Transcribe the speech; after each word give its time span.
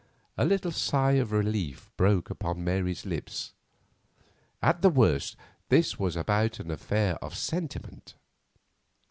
A 0.35 0.45
little 0.45 0.71
sigh 0.71 1.11
of 1.21 1.31
relief 1.31 1.91
broke 1.95 2.31
from 2.39 2.63
Mary's 2.63 3.05
lips. 3.05 3.53
At 4.59 4.81
the 4.81 4.89
worst 4.89 5.35
this 5.69 5.99
was 5.99 6.15
but 6.15 6.59
an 6.59 6.71
affair 6.71 7.23
of 7.23 7.37
sentiment. 7.37 8.15